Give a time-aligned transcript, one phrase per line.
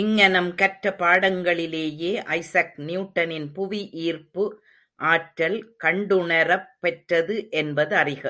[0.00, 4.46] இங்ஙனம் கற்ற பாடங்களிலேயே ஐசக் நியூட்டனின் புவி ஈர்ப்பு
[5.00, 8.24] ஆற்றல் கண்டுணரப் பெற்றது என்பதறிக.